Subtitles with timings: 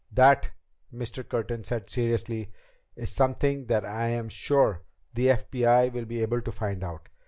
[0.11, 0.49] "That,"
[0.91, 1.23] Mr.
[1.23, 2.51] Curtin said seriously,
[2.95, 4.81] "is something that I am sure
[5.13, 7.07] the FBI will be able to find out.